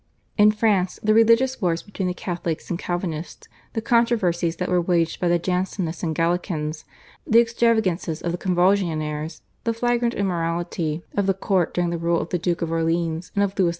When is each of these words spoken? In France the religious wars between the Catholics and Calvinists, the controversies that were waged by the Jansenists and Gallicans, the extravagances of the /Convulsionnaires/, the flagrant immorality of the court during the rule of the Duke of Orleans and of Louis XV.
In 0.35 0.49
France 0.49 0.99
the 1.03 1.13
religious 1.13 1.61
wars 1.61 1.83
between 1.83 2.07
the 2.07 2.15
Catholics 2.15 2.71
and 2.71 2.79
Calvinists, 2.79 3.47
the 3.73 3.83
controversies 3.83 4.55
that 4.55 4.67
were 4.67 4.81
waged 4.81 5.19
by 5.19 5.27
the 5.27 5.37
Jansenists 5.37 6.01
and 6.01 6.15
Gallicans, 6.15 6.85
the 7.27 7.39
extravagances 7.39 8.19
of 8.19 8.31
the 8.31 8.37
/Convulsionnaires/, 8.39 9.41
the 9.63 9.75
flagrant 9.75 10.15
immorality 10.15 11.03
of 11.15 11.27
the 11.27 11.35
court 11.35 11.71
during 11.75 11.91
the 11.91 11.99
rule 11.99 12.19
of 12.19 12.29
the 12.29 12.39
Duke 12.39 12.63
of 12.63 12.71
Orleans 12.71 13.31
and 13.35 13.43
of 13.43 13.59
Louis 13.59 13.69
XV. 13.69 13.69